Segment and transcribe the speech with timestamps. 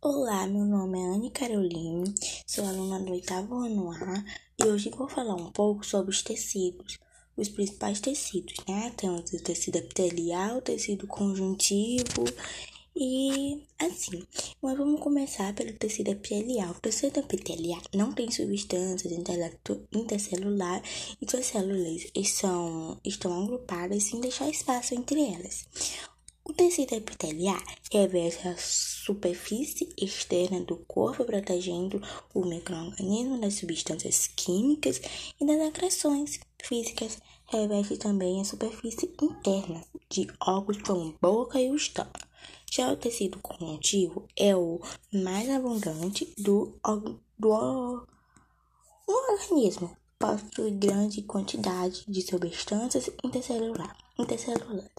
[0.00, 2.14] Olá, meu nome é Anne Caroline,
[2.46, 4.24] sou aluna do oitavo ano A
[4.56, 7.00] e hoje vou falar um pouco sobre os tecidos,
[7.36, 8.92] os principais tecidos, né?
[8.96, 12.24] Temos o tecido epitelial, o tecido conjuntivo
[12.94, 14.22] e assim.
[14.62, 16.70] Mas vamos começar pelo tecido epitelial.
[16.70, 19.12] O tecido epitelial não tem substâncias
[19.92, 20.80] intercelular
[21.20, 25.66] e suas células estão, estão agrupadas sem deixar espaço entre elas.
[26.44, 27.60] O tecido epitelial
[27.92, 28.56] reveste a
[29.08, 32.00] superfície externa do corpo, protegendo
[32.34, 35.00] o microorganismo das substâncias químicas
[35.40, 37.18] e das agressões físicas.
[37.46, 42.28] Reveste também a superfície interna de órgãos como boca e o estômago.
[42.70, 44.78] Já o tecido conjuntivo é o
[45.10, 48.06] mais abundante do, do, do
[49.06, 49.96] organismo.
[50.18, 54.90] Possui grande quantidade de substâncias intercelulares, intercelulares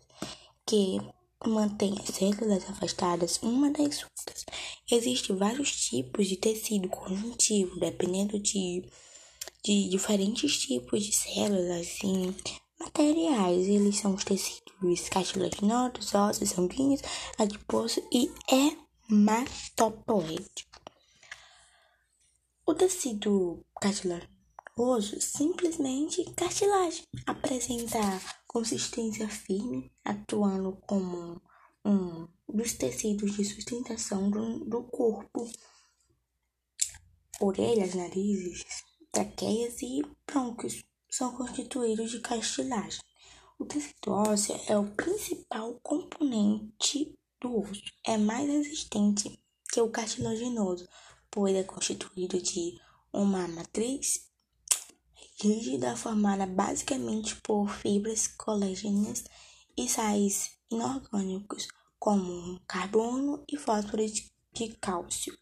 [0.65, 0.99] que
[1.47, 4.45] mantém as células afastadas uma das outras.
[4.91, 8.83] Existem vários tipos de tecido conjuntivo, dependendo de,
[9.63, 12.35] de diferentes tipos de células e
[12.79, 13.67] materiais.
[13.67, 17.01] Eles são os tecidos cartilaginosos, ossos, sanguíneos,
[17.37, 18.31] adiposo e
[19.09, 20.69] hematopoético.
[22.65, 27.99] O tecido cartilaginoso simplesmente cartilagem apresenta
[28.49, 31.39] consistência firme, atuando como
[31.85, 35.47] um dos tecidos de sustentação do, do corpo.
[37.39, 38.65] Orelhas, narizes,
[39.11, 42.99] traqueias e brônquios são constituídos de cartilagem.
[43.59, 47.83] O tecido ósseo é o principal componente do osso.
[48.03, 49.39] É mais resistente
[49.71, 50.89] que o cartilaginoso,
[51.29, 52.79] pois é constituído de
[53.13, 54.28] uma matriz
[55.41, 59.23] rígida formada basicamente por fibras colagêneas
[59.77, 65.33] e sais inorgânicos, como carbono e fósforo de cálcio.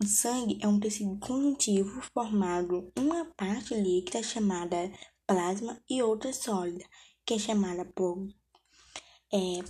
[0.00, 4.90] O sangue é um tecido conjuntivo formado uma parte líquida chamada
[5.26, 6.84] plasma e outra sólida,
[7.26, 8.26] que é chamada por
[9.32, 9.62] é,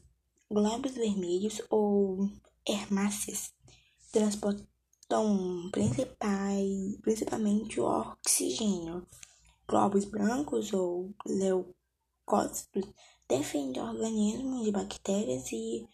[0.50, 2.30] glóbulos vermelhos ou
[2.68, 3.52] hermáceas.
[4.12, 5.70] Transportam
[7.02, 9.06] principalmente o oxigênio
[9.70, 12.92] glóbulos brancos ou leucócitos
[13.28, 15.88] defendem organismos de bactérias e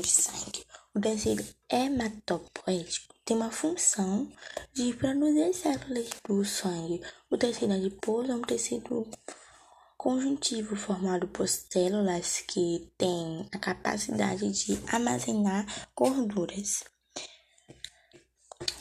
[0.00, 0.64] de sangue.
[0.94, 4.30] O tecido hematopoético tem uma função
[4.72, 7.02] de produzir células do sangue.
[7.28, 9.08] O tecido adiposo é um tecido
[10.02, 15.64] conjuntivo formado por células que têm a capacidade de armazenar
[15.94, 16.82] gorduras.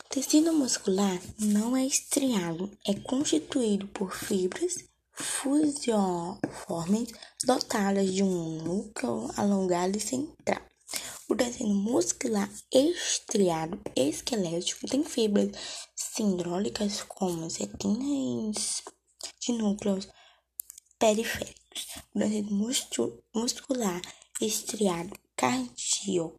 [0.10, 4.84] Tecido muscular não é estriado, é constituído por fibras
[5.14, 6.40] fusiformes
[7.46, 10.64] dotadas de um núcleo alongado e central.
[11.30, 15.52] O tecido muscular estriado esquelético tem fibras
[15.96, 18.82] sindrólicas como setinas
[19.40, 20.08] de núcleos
[21.02, 21.88] periféricos.
[22.14, 22.54] Tecido
[23.34, 24.02] muscular
[24.40, 26.38] estriado cardíaco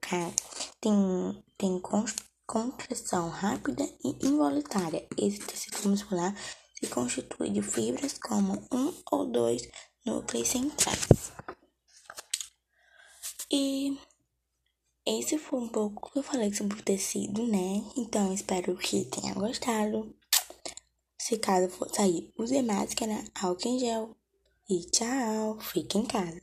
[0.80, 1.80] tem, tem
[2.46, 5.04] contração rápida e involuntária.
[5.18, 6.32] Esse tecido muscular
[6.74, 9.68] se constitui de fibras como um ou dois
[10.06, 11.32] núcleos centrais.
[13.50, 13.98] E
[15.04, 17.82] esse foi um pouco que eu falei sobre o tecido, né?
[17.96, 20.14] Então, espero que tenha gostado.
[21.18, 24.22] Se caso for sair, use máscara, álcool em gel.
[24.68, 26.40] E tchau, fique em casa.